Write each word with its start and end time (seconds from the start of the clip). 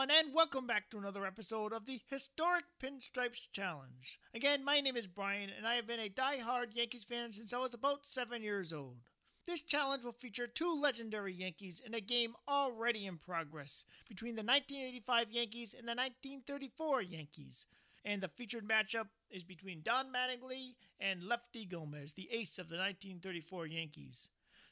everyone, 0.00 0.24
and 0.24 0.34
welcome 0.34 0.66
back 0.66 0.88
to 0.88 0.96
another 0.96 1.26
episode 1.26 1.74
of 1.74 1.84
the 1.84 2.00
Historic 2.08 2.64
Pinstripes 2.82 3.52
Challenge. 3.52 4.18
Again, 4.34 4.64
my 4.64 4.80
name 4.80 4.96
is 4.96 5.06
Brian, 5.06 5.50
and 5.54 5.66
I 5.66 5.74
have 5.74 5.86
been 5.86 6.00
a 6.00 6.08
die-hard 6.08 6.72
Yankees 6.72 7.04
fan 7.04 7.32
since 7.32 7.52
I 7.52 7.58
was 7.58 7.74
about 7.74 8.06
seven 8.06 8.42
years 8.42 8.72
old. 8.72 8.96
This 9.44 9.62
challenge 9.62 10.02
will 10.02 10.12
feature 10.12 10.46
two 10.46 10.72
legendary 10.72 11.34
Yankees 11.34 11.82
in 11.84 11.92
a 11.92 12.00
game 12.00 12.32
already 12.48 13.06
in 13.06 13.18
progress 13.18 13.84
between 14.08 14.36
the 14.36 14.42
1985 14.42 15.32
Yankees 15.32 15.74
and 15.74 15.86
the 15.86 15.92
1934 15.92 17.02
Yankees. 17.02 17.66
And 18.02 18.22
the 18.22 18.28
featured 18.28 18.66
matchup 18.66 19.08
is 19.30 19.44
between 19.44 19.82
Don 19.82 20.06
Mattingly 20.06 20.76
and 20.98 21.24
Lefty 21.24 21.66
Gomez, 21.66 22.14
the 22.14 22.30
ace 22.32 22.58
of 22.58 22.70
the 22.70 22.76
1934 22.76 23.66
Yankees. 23.66 24.30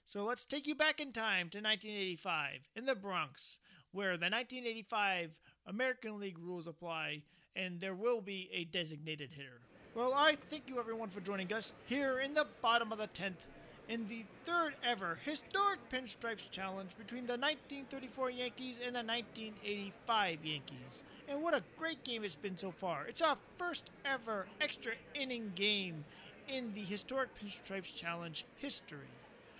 So 0.08 0.24
let's 0.24 0.46
take 0.46 0.66
you 0.66 0.74
back 0.74 1.00
in 1.00 1.12
time 1.12 1.50
to 1.50 1.58
1985 1.58 2.70
in 2.74 2.86
the 2.86 2.94
Bronx, 2.94 3.60
where 3.92 4.16
the 4.16 4.26
1985 4.26 5.40
American 5.66 6.18
League 6.18 6.38
rules 6.38 6.66
apply 6.66 7.22
and 7.56 7.80
there 7.80 7.94
will 7.94 8.20
be 8.20 8.48
a 8.52 8.64
designated 8.64 9.30
hitter. 9.32 9.60
Well, 9.94 10.14
I 10.14 10.36
thank 10.36 10.68
you 10.68 10.78
everyone 10.78 11.08
for 11.08 11.20
joining 11.20 11.52
us 11.52 11.72
here 11.86 12.20
in 12.20 12.34
the 12.34 12.46
bottom 12.62 12.92
of 12.92 12.98
the 12.98 13.08
10th 13.08 13.48
in 13.88 14.06
the 14.06 14.24
third 14.44 14.74
ever 14.84 15.18
historic 15.24 15.78
Pinstripes 15.90 16.50
Challenge 16.50 16.90
between 16.98 17.26
the 17.26 17.32
1934 17.32 18.30
Yankees 18.30 18.80
and 18.84 18.94
the 18.94 19.02
1985 19.02 20.44
Yankees. 20.44 21.02
And 21.28 21.42
what 21.42 21.54
a 21.54 21.62
great 21.76 22.04
game 22.04 22.22
it's 22.22 22.36
been 22.36 22.56
so 22.56 22.70
far. 22.70 23.06
It's 23.08 23.22
our 23.22 23.36
first 23.56 23.90
ever 24.04 24.46
extra 24.60 24.92
inning 25.14 25.52
game 25.54 26.04
in 26.48 26.72
the 26.74 26.80
historic 26.80 27.30
Pinstripes 27.38 27.94
Challenge 27.96 28.44
history. 28.56 29.08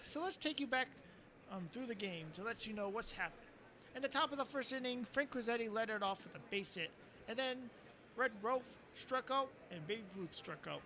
So 0.02 0.22
let's 0.22 0.36
take 0.36 0.60
you 0.60 0.66
back 0.66 0.88
um, 1.50 1.68
through 1.72 1.86
the 1.86 1.94
game 1.94 2.26
to 2.34 2.42
let 2.42 2.66
you 2.66 2.74
know 2.74 2.88
what's 2.88 3.12
happened. 3.12 3.47
In 3.98 4.02
the 4.02 4.06
top 4.06 4.30
of 4.30 4.38
the 4.38 4.44
first 4.44 4.72
inning, 4.72 5.04
Frank 5.10 5.32
Crosetti 5.32 5.68
led 5.68 5.90
it 5.90 6.04
off 6.04 6.22
with 6.22 6.36
a 6.36 6.50
base 6.50 6.76
hit, 6.76 6.90
and 7.26 7.36
then 7.36 7.56
Red 8.16 8.30
Rolfe 8.40 8.78
struck 8.94 9.28
out 9.28 9.48
and 9.72 9.84
Babe 9.88 10.04
Ruth 10.16 10.32
struck 10.32 10.68
out. 10.70 10.82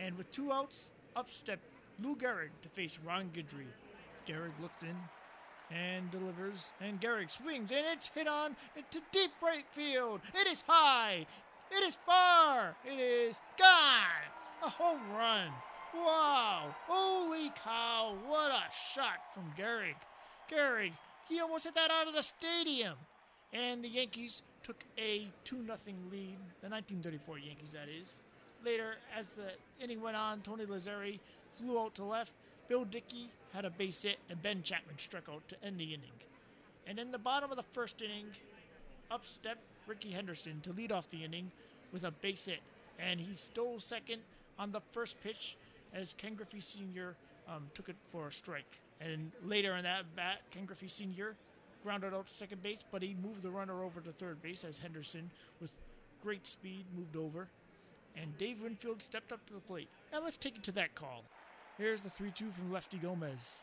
And 0.00 0.18
with 0.18 0.28
two 0.32 0.50
outs, 0.50 0.90
up 1.14 1.30
stepped 1.30 1.62
Lou 2.02 2.16
Gehrig 2.16 2.48
to 2.62 2.68
face 2.68 2.98
Ron 3.06 3.30
Guidry. 3.32 3.68
Gehrig 4.26 4.60
looks 4.60 4.82
in 4.82 4.96
and 5.70 6.10
delivers, 6.10 6.72
and 6.80 7.00
Gehrig 7.00 7.30
swings, 7.30 7.70
and 7.70 7.86
it's 7.92 8.08
hit 8.08 8.26
on 8.26 8.56
into 8.74 8.98
deep 9.12 9.30
right 9.40 9.66
field. 9.70 10.20
It 10.34 10.48
is 10.48 10.64
high. 10.66 11.26
It 11.70 11.84
is 11.84 11.96
far. 12.04 12.74
It 12.84 12.98
is 12.98 13.40
gone. 13.56 14.26
A 14.64 14.68
home 14.68 15.12
run. 15.16 15.46
Wow! 15.94 16.74
Holy 16.88 17.52
cow! 17.64 18.16
What 18.26 18.50
a 18.50 18.64
shot 18.92 19.32
from 19.32 19.44
Gehrig. 19.56 19.94
Gehrig, 20.50 20.94
he 21.32 21.40
almost 21.40 21.64
hit 21.64 21.74
that 21.74 21.90
out 21.90 22.06
of 22.06 22.14
the 22.14 22.22
stadium. 22.22 22.94
And 23.52 23.82
the 23.82 23.88
Yankees 23.88 24.42
took 24.62 24.84
a 24.98 25.26
2 25.44 25.64
0 25.64 25.76
lead, 26.10 26.36
the 26.60 26.68
1934 26.68 27.38
Yankees, 27.38 27.72
that 27.72 27.88
is. 27.88 28.20
Later, 28.64 28.94
as 29.16 29.28
the 29.28 29.52
inning 29.82 30.00
went 30.00 30.16
on, 30.16 30.40
Tony 30.40 30.64
Lazzeri 30.64 31.18
flew 31.52 31.80
out 31.80 31.94
to 31.96 32.04
left. 32.04 32.32
Bill 32.68 32.84
Dickey 32.84 33.28
had 33.52 33.64
a 33.64 33.70
base 33.70 34.02
hit, 34.02 34.18
and 34.30 34.40
Ben 34.42 34.62
Chapman 34.62 34.96
struck 34.98 35.28
out 35.28 35.46
to 35.48 35.56
end 35.64 35.78
the 35.78 35.84
inning. 35.84 36.16
And 36.86 36.98
in 36.98 37.10
the 37.12 37.18
bottom 37.18 37.50
of 37.50 37.56
the 37.56 37.62
first 37.62 38.00
inning, 38.00 38.26
up 39.10 39.26
stepped 39.26 39.60
Rickey 39.86 40.10
Henderson 40.10 40.60
to 40.62 40.72
lead 40.72 40.92
off 40.92 41.10
the 41.10 41.24
inning 41.24 41.50
with 41.92 42.04
a 42.04 42.10
base 42.10 42.46
hit. 42.46 42.60
And 42.98 43.20
he 43.20 43.34
stole 43.34 43.78
second 43.78 44.22
on 44.58 44.72
the 44.72 44.80
first 44.92 45.22
pitch 45.22 45.56
as 45.92 46.14
Ken 46.14 46.34
Griffey 46.34 46.60
Sr. 46.60 47.14
Um, 47.48 47.68
took 47.74 47.88
it 47.88 47.96
for 48.10 48.28
a 48.28 48.32
strike. 48.32 48.80
And 49.04 49.32
later 49.44 49.74
in 49.76 49.84
that 49.84 50.14
bat, 50.14 50.42
Ken 50.50 50.64
Griffey 50.64 50.88
Sr. 50.88 51.34
grounded 51.82 52.14
out 52.14 52.26
to 52.26 52.32
second 52.32 52.62
base, 52.62 52.84
but 52.88 53.02
he 53.02 53.16
moved 53.22 53.42
the 53.42 53.50
runner 53.50 53.82
over 53.82 54.00
to 54.00 54.12
third 54.12 54.40
base 54.42 54.64
as 54.64 54.78
Henderson, 54.78 55.30
with 55.60 55.72
great 56.22 56.46
speed, 56.46 56.86
moved 56.96 57.16
over. 57.16 57.48
And 58.16 58.36
Dave 58.38 58.60
Winfield 58.62 59.02
stepped 59.02 59.32
up 59.32 59.44
to 59.46 59.54
the 59.54 59.60
plate. 59.60 59.88
And 60.12 60.22
let's 60.22 60.36
take 60.36 60.56
it 60.56 60.62
to 60.64 60.72
that 60.72 60.94
call. 60.94 61.24
Here's 61.78 62.02
the 62.02 62.10
3 62.10 62.30
2 62.30 62.50
from 62.50 62.72
Lefty 62.72 62.98
Gomez. 62.98 63.62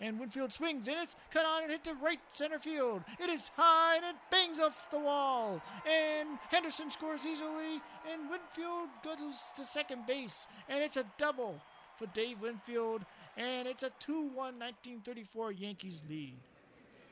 And 0.00 0.18
Winfield 0.18 0.50
swings, 0.50 0.88
and 0.88 0.96
it's 0.98 1.14
cut 1.30 1.44
on 1.44 1.64
and 1.64 1.70
hit 1.70 1.84
to 1.84 1.92
right 1.94 2.20
center 2.28 2.58
field. 2.58 3.02
It 3.18 3.28
is 3.28 3.50
high, 3.54 3.96
and 3.96 4.04
it 4.06 4.16
bangs 4.30 4.58
off 4.58 4.90
the 4.90 4.98
wall. 4.98 5.60
And 5.84 6.38
Henderson 6.50 6.90
scores 6.90 7.26
easily, 7.26 7.82
and 8.10 8.30
Winfield 8.30 8.88
goes 9.04 9.52
to 9.56 9.64
second 9.64 10.06
base. 10.06 10.48
And 10.70 10.82
it's 10.82 10.96
a 10.96 11.04
double 11.18 11.60
for 11.98 12.06
Dave 12.06 12.40
Winfield, 12.40 13.04
and 13.36 13.68
it's 13.68 13.82
a 13.82 13.90
2 13.98 14.12
1 14.12 14.34
1934 14.34 15.52
Yankees 15.52 16.02
lead. 16.08 16.34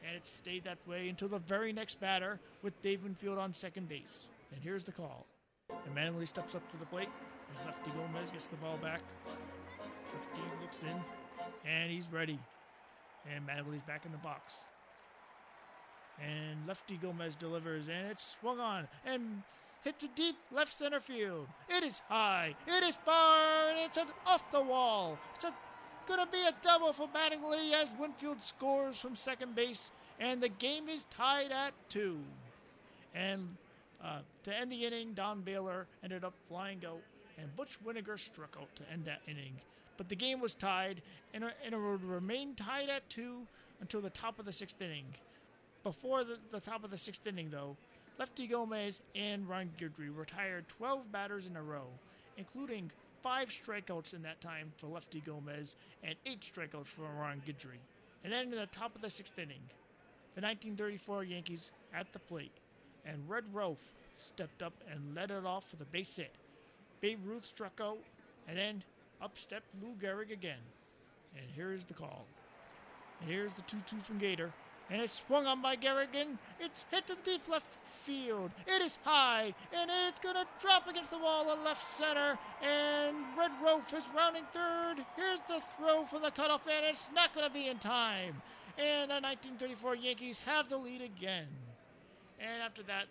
And 0.07 0.17
it 0.17 0.25
stayed 0.25 0.65
that 0.65 0.79
way 0.87 1.09
until 1.09 1.29
the 1.29 1.39
very 1.39 1.73
next 1.73 2.01
batter 2.01 2.39
with 2.63 2.81
Dave 2.83 3.03
Winfield 3.03 3.39
on 3.39 3.53
second 3.53 3.89
base. 3.89 4.31
And 4.55 4.63
here's 4.63 4.85
the 4.85 4.93
call. 4.93 5.27
And 5.71 5.95
Mattingly 5.95 6.27
steps 6.27 6.55
up 6.55 6.71
to 6.71 6.77
the 6.79 6.87
plate 6.87 7.09
as 7.53 7.65
Lefty 7.65 7.91
Gomez 7.91 8.31
gets 8.31 8.47
the 8.47 8.57
ball 8.57 8.79
back. 8.79 9.01
Lefty 10.15 10.41
looks 10.63 10.83
in, 10.83 11.69
and 11.71 11.91
he's 11.91 12.07
ready. 12.11 12.39
And 13.35 13.47
Mattingly's 13.47 13.83
back 13.83 14.07
in 14.07 14.13
the 14.13 14.19
box. 14.19 14.65
And 16.21 16.67
Lefty 16.67 16.97
Gomez 16.97 17.37
delivers, 17.37 17.89
and 17.89 18.11
it's 18.11 18.37
swung 18.41 18.59
on 18.59 18.89
and 19.05 19.43
hit 19.85 19.99
to 20.01 20.09
deep 20.09 20.37
left 20.51 20.73
center 20.73 21.01
field. 21.01 21.47
It 21.69 21.85
is 21.85 22.03
high, 22.09 22.57
it 22.67 22.83
is 22.83 22.97
far, 22.97 23.71
and 23.71 23.79
it's 23.79 23.99
an 23.99 24.09
off 24.27 24.51
the 24.51 24.61
wall. 24.61 25.19
It's 25.35 25.45
a, 25.45 25.55
gonna 26.09 26.27
be 26.27 26.43
a 26.43 26.53
double 26.63 26.93
for 26.93 27.09
Mattingly 27.09 27.73
as 27.73 27.89
Winfield 27.99 28.41
scores 28.41 29.01
from 29.01 29.15
second 29.15 29.55
base, 29.55 29.91
and 30.19 30.43
the 30.43 30.49
game 30.49 30.89
is 30.89 31.05
tied 31.05 31.53
at 31.53 31.73
two. 31.89 32.19
And 33.15 33.57
uh, 34.03 34.21
to 34.45 34.55
end 34.55 34.73
the 34.73 34.85
inning, 34.85 35.13
Don 35.13 35.43
Baylor 35.43 35.87
ended 36.03 36.25
up 36.25 36.35
flying 36.49 36.83
out, 36.87 37.03
and 37.39 37.55
Butch 37.57 37.79
Wynegar 37.85 38.19
struck 38.19 38.57
out 38.61 38.75
to 38.77 38.83
end 38.93 39.05
that 39.05 39.21
inning 39.29 39.53
but 39.99 40.09
the 40.09 40.17
game 40.17 40.41
was 40.41 40.55
tied, 40.55 41.03
and, 41.35 41.45
and 41.45 41.75
it 41.75 41.77
would 41.77 42.05
remain 42.05 42.55
tied 42.55 42.89
at 42.89 43.11
two 43.11 43.47
until 43.83 44.01
the 44.01 44.09
top 44.09 44.39
of 44.39 44.47
the 44.47 44.53
sixth 44.53 44.81
inning. 44.81 45.05
Before 45.83 46.25
the, 46.25 46.39
the 46.51 46.61
top 46.61 46.85
of 46.85 46.91
the 46.91 46.97
sixth 46.97 47.27
inning, 47.27 47.51
though, 47.51 47.77
Lefty 48.19 48.47
Gomez 48.47 49.03
and 49.15 49.47
Ron 49.47 49.71
Guidry 49.79 50.17
retired 50.17 50.69
12 50.69 51.13
batters 51.13 51.47
in 51.47 51.57
a 51.57 51.63
row, 51.63 51.87
including 52.37 52.91
five 53.23 53.49
strikeouts 53.49 54.15
in 54.15 54.23
that 54.23 54.41
time 54.41 54.73
for 54.77 54.87
Lefty 54.87 55.21
Gomez 55.21 55.77
and 56.03 56.15
eight 56.27 56.41
strikeouts 56.41 56.87
for 56.87 57.03
Ron 57.03 57.43
Guidry. 57.47 57.79
And 58.25 58.33
then 58.33 58.53
in 58.53 58.59
the 58.59 58.67
top 58.67 58.95
of 58.95 59.01
the 59.01 59.11
sixth 59.11 59.39
inning, 59.39 59.63
the 60.35 60.41
1934 60.41 61.25
Yankees 61.25 61.73
at 61.95 62.13
the 62.13 62.19
plate, 62.19 62.53
and 63.05 63.29
Red 63.29 63.45
Rolfe 63.53 63.93
stepped 64.15 64.63
up 64.63 64.73
and 64.91 65.15
led 65.15 65.31
it 65.31 65.45
off 65.45 65.71
with 65.71 65.81
a 65.81 65.85
base 65.85 66.17
hit. 66.17 66.35
Babe 67.01 67.21
Ruth 67.25 67.45
struck 67.45 67.81
out, 67.81 67.99
and 68.49 68.59
then 68.59 68.83
up 69.23 69.37
stepped 69.39 69.67
Lou 69.83 69.95
Gehrig 70.01 70.33
again. 70.33 70.59
And 71.37 71.45
here's 71.55 71.85
the 71.85 71.95
call. 71.95 72.25
And 73.21 73.31
here's 73.31 73.55
the 73.55 73.63
2 73.63 73.79
2 73.87 73.97
from 73.99 74.19
Gator. 74.19 74.53
And 74.91 75.03
it's 75.03 75.13
swung 75.13 75.47
on 75.47 75.61
by 75.61 75.77
Gehrig. 75.77 76.27
It's 76.59 76.87
hit 76.91 77.07
to 77.09 77.15
the 77.15 77.23
deep 77.23 77.49
left 77.49 77.67
field. 78.09 78.51
It 78.67 78.81
is 78.81 78.99
high, 79.05 79.53
and 79.73 79.91
it's 80.09 80.19
going 80.19 80.37
to 80.37 80.47
drop 80.61 80.89
against 80.89 81.11
the 81.11 81.19
wall 81.19 81.51
of 81.51 81.63
left 81.63 81.83
center. 81.83 82.39
And 82.63 83.17
Red 83.37 83.51
Rolfe 83.63 83.93
is 83.93 84.05
rounding 84.17 84.45
third. 84.53 84.97
Here's 85.17 85.43
the 85.43 85.61
throw 85.77 86.05
from 86.05 86.23
the 86.23 86.31
cutoff, 86.31 86.67
and 86.67 86.87
it's 86.87 87.11
not 87.15 87.35
going 87.35 87.47
to 87.47 87.53
be 87.53 87.69
in 87.69 87.79
time. 87.79 88.41
And 88.79 89.11
the 89.11 89.21
1934 89.21 89.97
Yankees 89.97 90.39
have 90.41 90.69
the 90.69 90.79
lead 90.79 91.03
again. 91.03 91.49
And 92.41 92.63
after 92.63 92.83
that, 92.85 93.07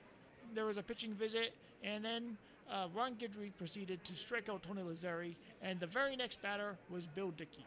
there 0.56 0.66
was 0.66 0.78
a 0.78 0.84
pitching 0.84 1.14
visit, 1.14 1.54
and 1.84 2.04
then 2.04 2.38
uh, 2.72 2.88
Ron 2.96 3.16
Guidry 3.16 3.52
proceeded 3.58 4.04
to 4.06 4.16
strike 4.16 4.50
out 4.50 4.64
Tony 4.64 4.82
Lazzeri, 4.82 5.36
and 5.62 5.80
the 5.80 5.88
very 5.88 6.16
next 6.16 6.42
batter 6.42 6.78
was 6.90 7.06
Bill 7.06 7.32
Dickey. 7.32 7.66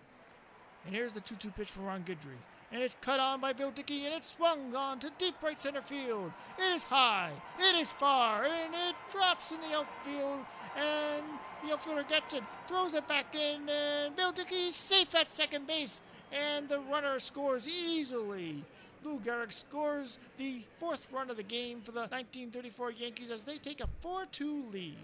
And 0.87 0.94
here's 0.94 1.12
the 1.12 1.20
2 1.20 1.37
2 1.37 1.50
pitch 1.50 1.70
for 1.70 1.81
Ron 1.81 2.03
Guidry. 2.03 2.38
And 2.72 2.82
it's 2.82 2.97
cut 3.00 3.19
on 3.19 3.41
by 3.41 3.53
Bill 3.53 3.72
Dickey, 3.72 4.06
and 4.06 4.14
it's 4.14 4.34
swung 4.34 4.75
on 4.76 5.00
to 5.00 5.11
deep 5.19 5.34
right 5.43 5.61
center 5.61 5.81
field. 5.81 6.32
It 6.56 6.72
is 6.72 6.84
high, 6.84 7.32
it 7.58 7.75
is 7.75 7.93
far, 7.93 8.44
and 8.44 8.75
it 8.75 8.94
drops 9.11 9.50
in 9.50 9.61
the 9.61 9.76
outfield. 9.76 10.38
And 10.76 11.25
the 11.64 11.72
outfielder 11.72 12.05
gets 12.05 12.32
it, 12.32 12.44
throws 12.69 12.94
it 12.94 13.08
back 13.08 13.34
in, 13.34 13.69
and 13.69 14.14
Bill 14.14 14.31
Dickey's 14.31 14.76
safe 14.76 15.14
at 15.17 15.28
second 15.28 15.67
base. 15.67 16.00
And 16.32 16.69
the 16.69 16.78
runner 16.78 17.19
scores 17.19 17.69
easily. 17.69 18.62
Lou 19.02 19.19
Gehrig 19.19 19.52
scores 19.52 20.20
the 20.37 20.62
fourth 20.78 21.08
run 21.11 21.28
of 21.28 21.37
the 21.37 21.43
game 21.43 21.81
for 21.81 21.90
the 21.90 22.00
1934 22.00 22.93
Yankees 22.93 23.32
as 23.32 23.44
they 23.44 23.58
take 23.58 23.81
a 23.81 23.88
4 24.00 24.26
2 24.26 24.67
lead. 24.70 24.96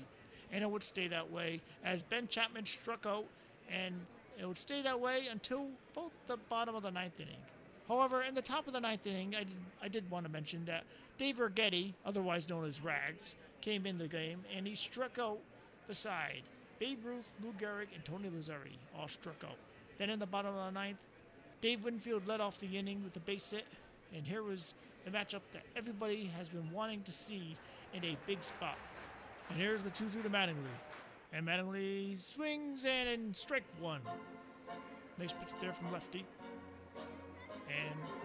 And 0.53 0.63
it 0.63 0.71
would 0.71 0.85
stay 0.85 1.09
that 1.09 1.33
way 1.33 1.63
as 1.85 2.05
Ben 2.05 2.29
Chapman 2.29 2.67
struck 2.67 3.07
out, 3.07 3.25
and 3.69 3.95
it 4.41 4.47
would 4.47 4.57
stay 4.57 4.83
that 4.83 5.01
way 5.01 5.27
until 5.29 5.67
both 5.95 6.13
the 6.29 6.37
bottom 6.37 6.77
of 6.77 6.85
the 6.85 6.93
ninth 6.93 7.19
inning. 7.19 7.41
However, 7.89 8.23
in 8.23 8.35
the 8.35 8.43
top 8.43 8.67
of 8.67 8.73
the 8.73 8.81
ninth 8.81 9.07
inning, 9.07 9.35
I 9.35 9.45
did, 9.45 9.57
I 9.83 9.89
did 9.89 10.11
want 10.11 10.27
to 10.27 10.33
mention 10.33 10.65
that 10.65 10.85
Dave 11.19 11.37
Righetti, 11.37 11.95
otherwise 12.05 12.49
known 12.49 12.65
as 12.65 12.83
Rags, 12.83 13.37
came 13.61 13.87
in 13.87 13.99
the 13.99 14.09
game 14.09 14.45
and 14.55 14.67
he 14.67 14.75
struck 14.75 15.19
out 15.19 15.39
the 15.87 15.95
side. 15.95 16.43
Babe 16.79 17.05
Ruth, 17.05 17.35
Lou 17.43 17.53
Gehrig, 17.53 17.89
and 17.95 18.05
Tony 18.05 18.29
Lazzeri 18.29 18.77
all 18.99 19.09
struck 19.09 19.43
out. 19.45 19.57
Then 19.97 20.11
in 20.11 20.19
the 20.19 20.27
bottom 20.27 20.55
of 20.55 20.67
the 20.67 20.79
ninth, 20.79 21.03
Dave 21.61 21.85
Winfield 21.85 22.27
led 22.27 22.41
off 22.41 22.59
the 22.59 22.77
inning 22.77 23.03
with 23.03 23.17
a 23.17 23.21
base 23.21 23.51
hit, 23.51 23.65
And 24.15 24.27
here 24.27 24.43
was 24.43 24.75
the 25.05 25.11
matchup 25.11 25.41
that 25.53 25.63
everybody 25.75 26.31
has 26.37 26.49
been 26.49 26.71
wanting 26.71 27.03
to 27.03 27.13
see 27.13 27.57
in 27.95 28.05
a 28.05 28.17
big 28.27 28.43
spot. 28.43 28.77
And 29.49 29.59
here's 29.59 29.83
the 29.83 29.91
2 29.91 30.09
2 30.11 30.23
to 30.23 30.29
Mattingly. 30.29 30.77
And 31.33 31.47
Mattingly 31.47 32.21
swings 32.21 32.85
and 32.85 33.09
in 33.09 33.35
strike 33.35 33.65
one. 33.81 34.01
Nice 35.19 35.33
pitch 35.33 35.49
there 35.61 35.73
from 35.73 35.93
lefty. 35.93 36.25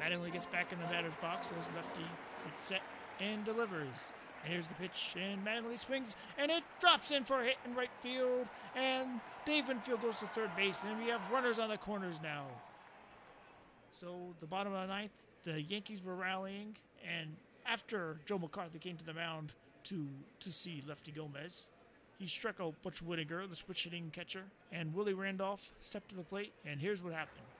Mattingly 0.01 0.31
gets 0.33 0.47
back 0.47 0.73
in 0.73 0.79
the 0.79 0.85
batter's 0.85 1.15
box 1.17 1.53
as 1.57 1.71
lefty 1.73 2.05
gets 2.45 2.59
set 2.59 2.81
and 3.19 3.45
delivers. 3.45 4.11
And 4.43 4.51
here's 4.51 4.67
the 4.67 4.73
pitch, 4.75 5.15
and 5.21 5.45
Mattingly 5.45 5.77
swings, 5.77 6.15
and 6.37 6.49
it 6.49 6.63
drops 6.79 7.11
in 7.11 7.23
for 7.23 7.41
a 7.41 7.45
hit 7.45 7.57
in 7.65 7.75
right 7.75 7.91
field. 7.99 8.47
And 8.75 9.21
Dave 9.45 9.67
Winfield 9.67 10.01
goes 10.01 10.17
to 10.17 10.25
third 10.25 10.55
base, 10.55 10.83
and 10.83 10.99
we 10.99 11.09
have 11.09 11.31
runners 11.31 11.59
on 11.59 11.69
the 11.69 11.77
corners 11.77 12.19
now. 12.23 12.45
So 13.91 14.33
the 14.39 14.47
bottom 14.47 14.73
of 14.73 14.81
the 14.81 14.87
ninth, 14.87 15.11
the 15.43 15.61
Yankees 15.61 16.03
were 16.03 16.15
rallying, 16.15 16.77
and 17.07 17.35
after 17.65 18.17
Joe 18.25 18.39
McCarthy 18.39 18.79
came 18.79 18.97
to 18.97 19.05
the 19.05 19.13
mound 19.13 19.53
to 19.83 20.07
to 20.39 20.51
see 20.51 20.81
Lefty 20.87 21.11
Gomez, 21.11 21.69
he 22.17 22.25
struck 22.27 22.59
out 22.61 22.75
Butch 22.81 23.01
Whittaker, 23.01 23.45
the 23.47 23.55
switch 23.55 23.83
hitting 23.83 24.09
catcher, 24.11 24.45
and 24.71 24.93
Willie 24.93 25.13
Randolph 25.13 25.71
stepped 25.81 26.09
to 26.09 26.15
the 26.15 26.23
plate, 26.23 26.53
and 26.65 26.79
here's 26.79 27.03
what 27.03 27.13
happened. 27.13 27.50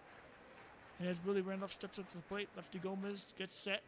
And 1.01 1.09
as 1.09 1.19
Willie 1.25 1.41
Randolph 1.41 1.71
steps 1.71 1.97
up 1.97 2.07
to 2.11 2.17
the 2.17 2.23
plate, 2.23 2.47
Lefty 2.55 2.77
Gomez 2.77 3.33
gets 3.35 3.55
set 3.55 3.81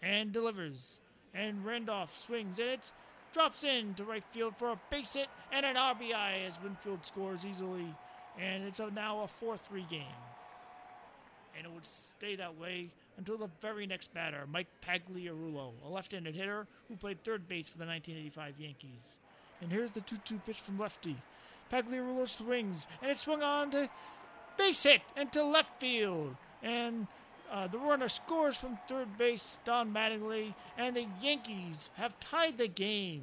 and 0.00 0.32
delivers. 0.32 1.00
And 1.34 1.66
Randolph 1.66 2.16
swings, 2.16 2.60
and 2.60 2.68
it 2.68 2.92
drops 3.32 3.64
in 3.64 3.94
to 3.94 4.04
right 4.04 4.22
field 4.30 4.56
for 4.56 4.70
a 4.70 4.78
base 4.88 5.14
hit 5.14 5.26
and 5.50 5.66
an 5.66 5.74
RBI 5.74 6.46
as 6.46 6.62
Winfield 6.62 7.04
scores 7.04 7.44
easily. 7.44 7.92
And 8.40 8.62
it's 8.62 8.80
now 8.94 9.22
a 9.22 9.26
4 9.26 9.56
3 9.56 9.86
game. 9.90 10.02
And 11.56 11.66
it 11.66 11.72
would 11.72 11.84
stay 11.84 12.36
that 12.36 12.56
way 12.56 12.90
until 13.18 13.38
the 13.38 13.50
very 13.60 13.86
next 13.86 14.14
batter, 14.14 14.46
Mike 14.48 14.68
Pagliarulo, 14.86 15.72
a 15.84 15.88
left 15.88 16.12
handed 16.12 16.36
hitter 16.36 16.68
who 16.88 16.94
played 16.96 17.24
third 17.24 17.48
base 17.48 17.68
for 17.68 17.78
the 17.78 17.86
1985 17.86 18.60
Yankees. 18.60 19.18
And 19.60 19.72
here's 19.72 19.90
the 19.90 20.00
2 20.00 20.18
2 20.24 20.40
pitch 20.46 20.60
from 20.60 20.78
lefty. 20.78 21.16
Pagliarulo 21.72 22.28
swings, 22.28 22.86
and 23.02 23.10
it 23.10 23.16
swung 23.16 23.42
on 23.42 23.72
to 23.72 23.90
base 24.56 24.82
hit 24.82 25.02
into 25.16 25.42
left 25.42 25.80
field. 25.80 26.36
And 26.62 27.06
uh, 27.50 27.66
the 27.68 27.78
runner 27.78 28.08
scores 28.08 28.56
from 28.56 28.78
third 28.88 29.16
base, 29.16 29.58
Don 29.64 29.92
Mattingly, 29.92 30.54
and 30.76 30.96
the 30.96 31.06
Yankees 31.20 31.90
have 31.96 32.18
tied 32.20 32.58
the 32.58 32.68
game. 32.68 33.22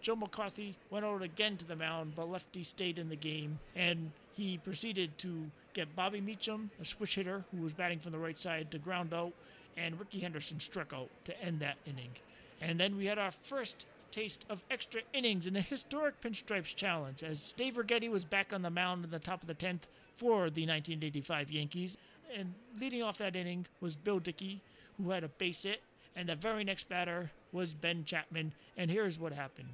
Joe 0.00 0.16
McCarthy 0.16 0.76
went 0.88 1.04
out 1.04 1.22
again 1.22 1.56
to 1.58 1.66
the 1.66 1.76
mound, 1.76 2.14
but 2.16 2.30
Lefty 2.30 2.64
stayed 2.64 2.98
in 2.98 3.10
the 3.10 3.16
game, 3.16 3.58
and 3.76 4.12
he 4.32 4.58
proceeded 4.58 5.18
to 5.18 5.50
get 5.74 5.94
Bobby 5.94 6.20
Meacham, 6.20 6.70
a 6.80 6.84
switch 6.84 7.16
hitter 7.16 7.44
who 7.50 7.62
was 7.62 7.74
batting 7.74 7.98
from 7.98 8.12
the 8.12 8.18
right 8.18 8.38
side, 8.38 8.70
to 8.70 8.78
ground 8.78 9.12
out, 9.12 9.32
and 9.76 9.98
Rickey 9.98 10.20
Henderson 10.20 10.58
struck 10.58 10.92
out 10.92 11.10
to 11.24 11.42
end 11.42 11.60
that 11.60 11.76
inning. 11.86 12.12
And 12.60 12.80
then 12.80 12.96
we 12.96 13.06
had 13.06 13.18
our 13.18 13.30
first 13.30 13.86
taste 14.10 14.44
of 14.50 14.64
extra 14.70 15.02
innings 15.12 15.46
in 15.46 15.54
the 15.54 15.60
historic 15.60 16.20
Pinstripes 16.20 16.74
Challenge, 16.74 17.22
as 17.22 17.52
Dave 17.52 17.74
Righetti 17.74 18.10
was 18.10 18.24
back 18.24 18.52
on 18.52 18.62
the 18.62 18.70
mound 18.70 19.04
in 19.04 19.10
the 19.10 19.18
top 19.18 19.42
of 19.42 19.48
the 19.48 19.54
10th 19.54 19.82
for 20.20 20.50
the 20.50 20.66
1985 20.66 21.50
Yankees. 21.50 21.96
And 22.36 22.52
leading 22.78 23.02
off 23.02 23.16
that 23.18 23.34
inning 23.34 23.66
was 23.80 23.96
Bill 23.96 24.18
Dickey, 24.18 24.60
who 24.98 25.10
had 25.10 25.24
a 25.24 25.28
base 25.28 25.62
hit, 25.62 25.82
and 26.14 26.28
the 26.28 26.36
very 26.36 26.62
next 26.62 26.90
batter 26.90 27.30
was 27.52 27.72
Ben 27.72 28.04
Chapman. 28.04 28.52
And 28.76 28.90
here's 28.90 29.18
what 29.18 29.32
happened. 29.32 29.70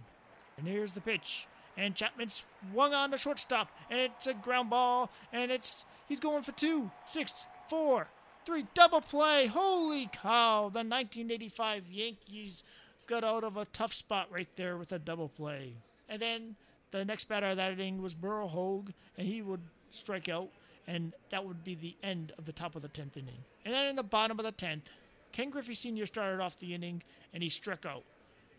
And 0.56 0.68
here's 0.68 0.92
the 0.92 1.00
pitch. 1.00 1.48
And 1.76 1.96
Chapman 1.96 2.28
swung 2.28 2.94
on 2.94 3.10
the 3.10 3.18
shortstop, 3.18 3.70
and 3.90 4.00
it's 4.00 4.28
a 4.28 4.34
ground 4.34 4.70
ball, 4.70 5.10
and 5.32 5.50
it's 5.50 5.84
he's 6.08 6.20
going 6.20 6.42
for 6.42 6.52
two, 6.52 6.90
six, 7.06 7.44
four, 7.68 8.06
three, 8.46 8.66
double 8.72 9.00
play. 9.02 9.46
Holy 9.46 10.08
cow! 10.10 10.70
The 10.72 10.78
1985 10.78 11.90
Yankees 11.90 12.64
got 13.06 13.24
out 13.24 13.44
of 13.44 13.56
a 13.56 13.66
tough 13.66 13.92
spot 13.92 14.28
right 14.30 14.48
there 14.56 14.78
with 14.78 14.92
a 14.92 14.98
double 14.98 15.28
play. 15.28 15.74
And 16.08 16.22
then 16.22 16.56
the 16.92 17.04
next 17.04 17.24
batter 17.28 17.54
that 17.54 17.72
inning 17.72 18.00
was 18.00 18.14
Myril 18.14 18.48
Hoag, 18.48 18.94
and 19.18 19.26
he 19.26 19.42
would 19.42 19.60
strike 19.90 20.28
out, 20.28 20.48
and 20.86 21.12
that 21.30 21.44
would 21.44 21.64
be 21.64 21.74
the 21.74 21.96
end 22.02 22.32
of 22.38 22.44
the 22.44 22.52
top 22.52 22.76
of 22.76 22.82
the 22.82 22.88
10th 22.88 23.16
inning. 23.16 23.44
And 23.64 23.74
then 23.74 23.86
in 23.86 23.96
the 23.96 24.02
bottom 24.02 24.38
of 24.38 24.44
the 24.44 24.52
10th, 24.52 24.82
Ken 25.32 25.50
Griffey 25.50 25.74
Sr. 25.74 26.06
started 26.06 26.40
off 26.40 26.58
the 26.58 26.74
inning, 26.74 27.02
and 27.34 27.42
he 27.42 27.48
struck 27.48 27.84
out. 27.84 28.04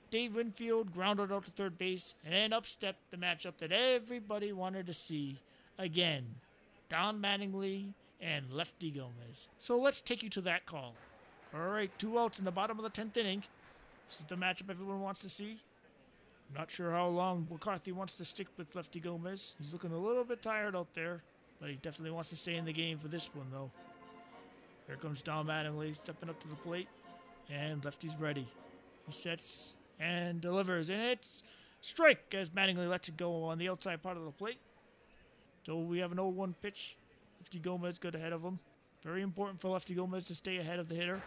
Dave 0.10 0.36
Winfield 0.36 0.94
grounded 0.94 1.32
out 1.32 1.46
to 1.46 1.52
third 1.52 1.78
base, 1.78 2.14
and 2.24 2.34
then 2.34 2.54
up 2.54 2.66
stepped 2.66 3.12
the 3.12 3.18
matchup 3.18 3.58
that 3.58 3.72
everybody 3.72 4.54
wanted 4.54 4.86
to 4.88 4.94
see 4.94 5.38
again 5.78 6.36
Don 6.90 7.22
Mattingly 7.22 7.94
and 8.22 8.52
Lefty 8.52 8.92
Gomez. 8.92 9.50
So 9.58 9.78
let's 9.78 10.02
take 10.02 10.24
you 10.24 10.30
to 10.30 10.42
that 10.42 10.66
call. 10.66 10.94
All 11.54 11.70
right, 11.70 11.92
two 11.98 12.18
outs 12.20 12.40
in 12.40 12.46
the 12.46 12.52
bottom 12.52 12.80
of 12.80 12.84
the 12.84 13.02
10th 13.02 13.18
inning. 13.18 13.44
This 14.08 14.20
is 14.20 14.26
the 14.26 14.36
matchup 14.36 14.70
everyone 14.70 15.02
wants 15.02 15.22
to 15.22 15.30
see. 15.30 15.58
Not 16.56 16.72
sure 16.72 16.92
how 16.92 17.08
long 17.08 17.48
McCarthy 17.52 17.92
wants 17.92 18.16
to 18.16 18.26
stick 18.26 18.48
with 18.58 18.76
Lefty 18.76 19.00
Gomez. 19.00 19.56
He's 19.58 19.74
looking 19.74 19.92
a 19.92 19.98
little 19.98 20.24
bit 20.24 20.42
tired 20.42 20.76
out 20.76 20.94
there, 20.94 21.22
but 21.60 21.70
he 21.70 21.76
definitely 21.76 22.12
wants 22.12 22.30
to 22.30 22.36
stay 22.36 22.56
in 22.56 22.66
the 22.66 22.74
game 22.74 22.98
for 22.98 23.08
this 23.10 23.34
one, 23.34 23.48
though. 23.52 23.72
Here 24.88 24.96
comes 24.96 25.22
Don 25.22 25.48
Mattingly 25.48 25.96
stepping 25.96 26.30
up 26.30 26.40
to 26.40 26.48
the 26.48 26.56
plate, 26.56 26.88
and 27.50 27.84
Lefty's 27.84 28.16
ready. 28.18 28.48
He 29.06 29.12
sets 29.12 29.76
and 30.00 30.40
delivers, 30.40 30.90
and 30.90 31.02
it's 31.02 31.44
strike 31.82 32.34
as 32.34 32.52
Mattingly 32.52 32.88
lets 32.88 33.10
it 33.10 33.18
go 33.18 33.44
on 33.44 33.58
the 33.58 33.70
outside 33.70 34.02
part 34.02 34.18
of 34.18 34.24
the 34.24 34.32
plate. 34.32 34.60
So 35.66 35.80
we 35.80 36.00
have 36.00 36.14
an 36.14 36.18
0-1 36.18 36.54
pitch. 36.62 36.96
Lefty 37.42 37.60
Gomez 37.60 38.00
got 38.00 38.16
ahead 38.16 38.32
of 38.32 38.42
him. 38.42 38.60
Very 39.04 39.22
important 39.22 39.60
for 39.60 39.70
Lefty 39.70 39.94
Gomez 39.94 40.24
to 40.26 40.36
stay 40.36 40.58
ahead 40.58 40.80
of 40.80 40.88
the 40.88 40.96
hitter. 40.96 41.22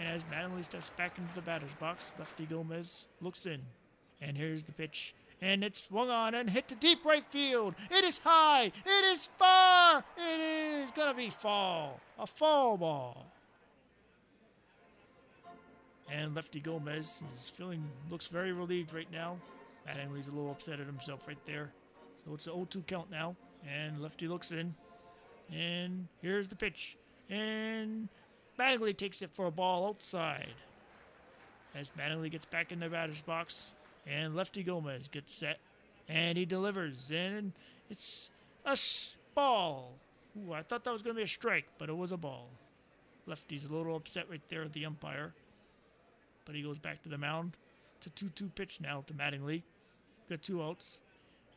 And 0.00 0.08
as 0.08 0.24
Mattingly 0.24 0.64
steps 0.64 0.90
back 0.96 1.18
into 1.18 1.34
the 1.34 1.42
batter's 1.42 1.74
box, 1.74 2.14
Lefty 2.18 2.46
Gomez 2.46 3.08
looks 3.20 3.46
in. 3.46 3.60
And 4.20 4.36
here's 4.36 4.64
the 4.64 4.72
pitch. 4.72 5.14
And 5.42 5.62
it 5.62 5.76
swung 5.76 6.08
on 6.08 6.34
and 6.34 6.48
hit 6.48 6.68
to 6.68 6.74
deep 6.76 7.04
right 7.04 7.24
field. 7.30 7.74
It 7.90 8.04
is 8.04 8.18
high. 8.18 8.64
It 8.64 9.04
is 9.04 9.28
far. 9.38 10.02
It 10.16 10.40
is 10.40 10.90
going 10.90 11.08
to 11.08 11.14
be 11.14 11.28
fall. 11.28 12.00
A 12.18 12.26
fall 12.26 12.78
ball. 12.78 13.26
And 16.10 16.34
Lefty 16.34 16.60
Gomez 16.60 17.22
is 17.30 17.52
feeling, 17.54 17.84
looks 18.10 18.28
very 18.28 18.52
relieved 18.52 18.94
right 18.94 19.10
now. 19.12 19.36
Mattingly's 19.86 20.28
a 20.28 20.32
little 20.32 20.50
upset 20.50 20.80
at 20.80 20.86
himself 20.86 21.26
right 21.28 21.44
there. 21.44 21.70
So 22.16 22.32
it's 22.34 22.46
an 22.46 22.54
0 22.54 22.66
2 22.70 22.82
count 22.82 23.10
now. 23.10 23.36
And 23.68 24.00
Lefty 24.00 24.28
looks 24.28 24.52
in. 24.52 24.74
And 25.52 26.08
here's 26.22 26.48
the 26.48 26.56
pitch. 26.56 26.96
And 27.28 28.08
Mattingly 28.58 28.96
takes 28.96 29.22
it 29.22 29.30
for 29.32 29.46
a 29.46 29.50
ball 29.50 29.88
outside. 29.88 30.54
As 31.74 31.90
Mattingly 31.98 32.30
gets 32.30 32.46
back 32.46 32.72
in 32.72 32.80
the 32.80 32.88
batter's 32.88 33.20
box, 33.20 33.72
and 34.06 34.34
Lefty 34.34 34.62
Gomez 34.62 35.08
gets 35.08 35.34
set, 35.34 35.58
and 36.08 36.38
he 36.38 36.44
delivers, 36.44 37.10
and 37.10 37.52
it's 37.90 38.30
a 38.64 38.76
ball. 39.34 39.94
Ooh, 40.36 40.52
I 40.52 40.62
thought 40.62 40.84
that 40.84 40.92
was 40.92 41.02
going 41.02 41.14
to 41.14 41.18
be 41.18 41.24
a 41.24 41.26
strike, 41.26 41.66
but 41.78 41.88
it 41.88 41.96
was 41.96 42.12
a 42.12 42.16
ball. 42.16 42.48
Lefty's 43.26 43.66
a 43.66 43.72
little 43.72 43.96
upset 43.96 44.30
right 44.30 44.42
there 44.48 44.62
at 44.62 44.72
the 44.72 44.86
umpire, 44.86 45.32
but 46.44 46.54
he 46.54 46.62
goes 46.62 46.78
back 46.78 47.02
to 47.02 47.08
the 47.08 47.18
mound. 47.18 47.56
It's 47.98 48.06
a 48.06 48.10
2 48.10 48.28
2 48.28 48.48
pitch 48.50 48.80
now 48.80 49.02
to 49.06 49.14
Mattingly. 49.14 49.62
Got 50.28 50.42
two 50.42 50.62
outs. 50.62 51.02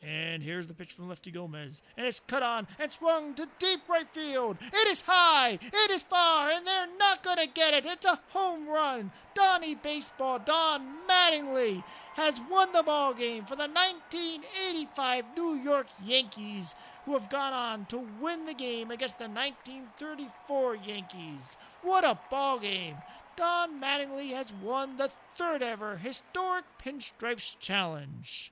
And 0.01 0.41
here's 0.41 0.67
the 0.67 0.73
pitch 0.73 0.93
from 0.93 1.09
Lefty 1.09 1.29
Gomez. 1.29 1.81
And 1.97 2.07
it's 2.07 2.21
cut 2.21 2.41
on 2.41 2.67
and 2.79 2.91
swung 2.91 3.33
to 3.35 3.49
deep 3.59 3.81
right 3.89 4.07
field. 4.07 4.57
It 4.61 4.87
is 4.87 5.03
high, 5.05 5.59
it 5.61 5.91
is 5.91 6.03
far, 6.03 6.49
and 6.49 6.65
they're 6.65 6.87
not 6.97 7.21
going 7.21 7.37
to 7.37 7.47
get 7.47 7.73
it. 7.73 7.85
It's 7.85 8.05
a 8.05 8.19
home 8.29 8.67
run. 8.67 9.11
Donnie 9.33 9.75
Baseball, 9.75 10.39
Don 10.39 10.81
Mattingly, 11.07 11.83
has 12.15 12.39
won 12.49 12.71
the 12.71 12.83
ball 12.83 13.13
game 13.13 13.43
for 13.43 13.55
the 13.55 13.67
1985 13.67 15.25
New 15.35 15.55
York 15.55 15.87
Yankees, 16.03 16.75
who 17.05 17.13
have 17.13 17.29
gone 17.29 17.53
on 17.53 17.85
to 17.87 18.07
win 18.21 18.45
the 18.45 18.53
game 18.53 18.91
against 18.91 19.17
the 19.17 19.27
1934 19.27 20.75
Yankees. 20.77 21.57
What 21.81 22.05
a 22.05 22.19
ball 22.29 22.59
game! 22.59 22.95
Don 23.35 23.81
Mattingly 23.81 24.31
has 24.31 24.53
won 24.61 24.97
the 24.97 25.09
third 25.35 25.61
ever 25.61 25.97
historic 25.97 26.65
Pinstripes 26.83 27.57
Challenge. 27.59 28.51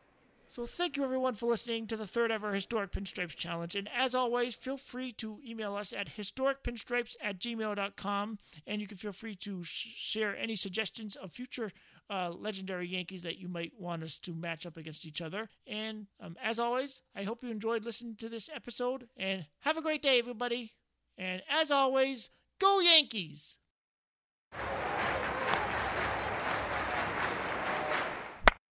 So 0.50 0.66
thank 0.66 0.96
you 0.96 1.04
everyone 1.04 1.36
for 1.36 1.46
listening 1.46 1.88
to 1.88 1.98
the 1.98 2.08
third 2.08 2.32
ever 2.32 2.54
Historic 2.54 2.94
Pinstripes 2.94 3.36
Challenge. 3.36 3.76
And 3.76 3.90
as 3.96 4.16
always, 4.16 4.56
feel 4.56 4.78
free 4.78 5.12
to 5.14 5.42
email 5.46 5.76
us 5.76 5.92
at 5.92 6.16
historicpinstripes 6.16 7.16
at 7.22 7.38
gmail.com. 7.38 8.38
And 8.66 8.82
you 8.82 8.88
can 8.88 8.98
feel 8.98 9.12
free 9.12 9.36
to 9.36 9.66
sh- 9.66 9.94
share 9.96 10.38
any 10.38 10.56
suggestions 10.56 11.18
of 11.18 11.34
future 11.34 11.70
uh, 12.10 12.32
legendary 12.32 12.88
Yankees 12.88 13.24
that 13.24 13.38
you 13.38 13.50
might 13.50 13.74
want 13.78 14.04
us 14.04 14.20
to 14.20 14.34
match 14.34 14.66
up 14.66 14.78
against 14.78 15.06
each 15.06 15.22
other. 15.22 15.50
And 15.68 16.08
um, 16.22 16.38
as 16.42 16.60
always, 16.60 17.02
I 17.14 17.24
hope 17.24 17.44
you 17.44 17.52
enjoyed 17.52 17.84
listening 17.84 18.16
to 18.20 18.30
this 18.30 18.50
episode. 18.56 19.10
And 19.18 19.48
have 19.60 19.78
a 19.78 19.82
great 19.82 20.02
day, 20.02 20.18
everybody. 20.18 20.72
And 21.18 21.42
as 21.52 21.72
always, 21.72 22.30
go 22.60 22.80
Yankees! 22.80 23.58